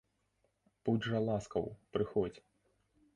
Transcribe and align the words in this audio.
Будзь 0.87 1.05
жа 1.11 1.19
ласкаў, 1.27 1.69
прыходзь. 1.97 2.39